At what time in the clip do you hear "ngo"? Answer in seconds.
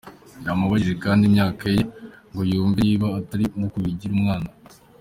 2.31-2.41